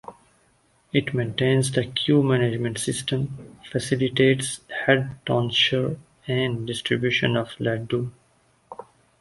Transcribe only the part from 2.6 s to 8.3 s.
system, facilitates head tonsure and distribution of laddu.